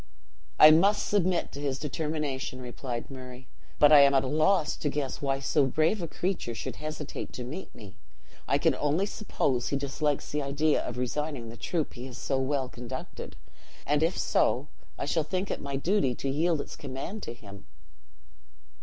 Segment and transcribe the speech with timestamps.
[0.57, 4.89] "I must submit to his determination," replied Murray; "but I am at a loss to
[4.89, 7.97] guess why so brave a creature should hesitate to meet me.
[8.47, 12.39] I can only suppose he dislikes the idea of resigning the troop he has so
[12.39, 13.35] well conducted;
[13.85, 17.67] and if so, I shall think it my duty to yield its command to him."